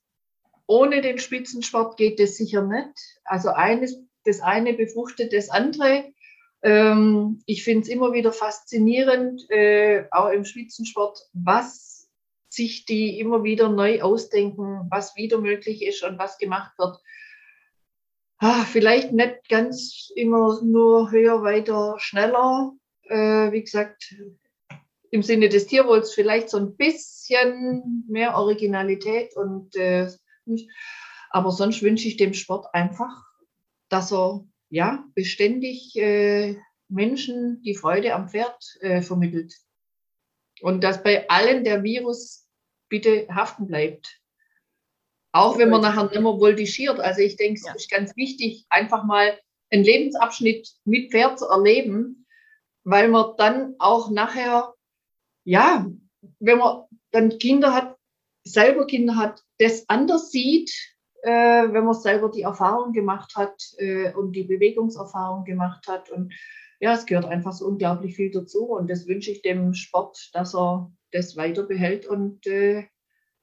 [0.66, 2.98] ohne den Spitzensport geht es sicher nicht.
[3.24, 6.12] Also eines, das eine befruchtet das andere.
[6.66, 12.10] Ähm, ich finde es immer wieder faszinierend, äh, auch im Spitzensport, was
[12.48, 16.98] sich die immer wieder neu ausdenken, was wieder möglich ist und was gemacht wird.
[18.38, 22.72] Ah, vielleicht nicht ganz immer nur höher, weiter, schneller.
[23.04, 24.16] Äh, wie gesagt,
[25.12, 30.08] im Sinne des Tierwohls vielleicht so ein bisschen mehr Originalität und äh,
[31.30, 33.22] aber sonst wünsche ich dem Sport einfach,
[33.88, 34.44] dass er
[34.76, 36.54] ja, beständig äh,
[36.88, 39.54] Menschen die Freude am Pferd äh, vermittelt.
[40.60, 42.46] Und dass bei allen der Virus
[42.90, 44.20] bitte haften bleibt.
[45.32, 47.00] Auch wenn man nachher nicht mehr voltigiert.
[47.00, 47.74] Also ich denke, es ja.
[47.74, 52.26] ist ganz wichtig, einfach mal einen Lebensabschnitt mit Pferd zu erleben,
[52.84, 54.74] weil man dann auch nachher,
[55.44, 55.90] ja,
[56.38, 57.96] wenn man dann Kinder hat,
[58.44, 60.70] selber Kinder hat, das anders sieht,
[61.22, 66.10] wenn man selber die Erfahrung gemacht hat äh, und die Bewegungserfahrung gemacht hat.
[66.10, 66.32] Und
[66.80, 68.66] ja, es gehört einfach so unglaublich viel dazu.
[68.66, 72.86] Und das wünsche ich dem Sport, dass er das weiter behält und äh,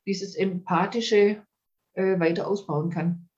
[0.05, 1.45] dieses Empathische
[1.93, 3.29] äh, weiter ausbauen kann.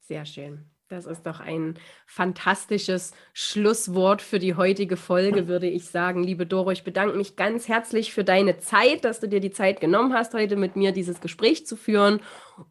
[0.00, 0.69] Sehr schön.
[0.90, 6.24] Das ist doch ein fantastisches Schlusswort für die heutige Folge, würde ich sagen.
[6.24, 9.80] Liebe Doro, ich bedanke mich ganz herzlich für deine Zeit, dass du dir die Zeit
[9.80, 12.18] genommen hast, heute mit mir dieses Gespräch zu führen.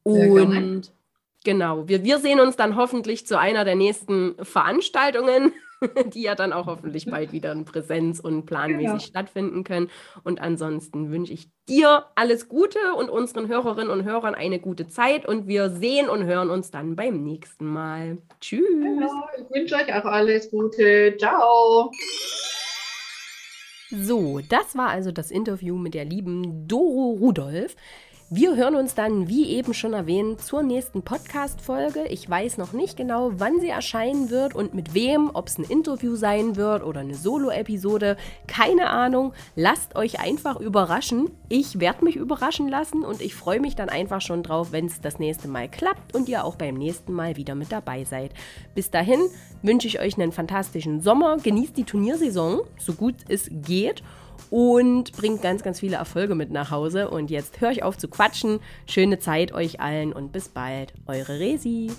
[0.03, 0.91] Und
[1.45, 5.53] genau, wir, wir sehen uns dann hoffentlich zu einer der nächsten Veranstaltungen.
[6.13, 8.99] die ja dann auch hoffentlich bald wieder in Präsenz und planmäßig genau.
[8.99, 9.89] stattfinden können.
[10.23, 15.25] Und ansonsten wünsche ich dir alles Gute und unseren Hörerinnen und Hörern eine gute Zeit
[15.25, 18.17] und wir sehen und hören uns dann beim nächsten Mal.
[18.41, 18.65] Tschüss.
[18.67, 21.15] Genau, ich wünsche euch auch alles Gute.
[21.17, 21.91] Ciao.
[23.91, 27.75] So, das war also das Interview mit der lieben Doro Rudolph.
[28.32, 32.05] Wir hören uns dann, wie eben schon erwähnt, zur nächsten Podcast-Folge.
[32.09, 35.63] Ich weiß noch nicht genau, wann sie erscheinen wird und mit wem, ob es ein
[35.63, 38.17] Interview sein wird oder eine Solo-Episode.
[38.45, 39.34] Keine Ahnung.
[39.55, 41.32] Lasst euch einfach überraschen.
[41.47, 45.01] Ich werde mich überraschen lassen und ich freue mich dann einfach schon drauf, wenn es
[45.01, 48.34] das nächste Mal klappt und ihr auch beim nächsten Mal wieder mit dabei seid.
[48.75, 49.21] Bis dahin
[49.63, 51.38] wünsche ich euch einen fantastischen Sommer.
[51.38, 54.03] Genießt die Turniersaison, so gut es geht
[54.50, 57.10] und bringt ganz, ganz viele Erfolge mit nach Hause.
[57.10, 58.60] Und jetzt höre ich auf zu quatschen.
[58.88, 60.94] Schöne Zeit euch allen und bis bald.
[61.06, 61.92] Eure Resi.